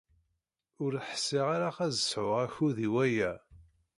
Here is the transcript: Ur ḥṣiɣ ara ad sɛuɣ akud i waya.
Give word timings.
Ur 0.83 0.93
ḥṣiɣ 1.09 1.45
ara 1.55 1.69
ad 1.85 1.93
sɛuɣ 2.09 2.37
akud 2.45 2.77
i 2.87 2.89
waya. 2.93 3.31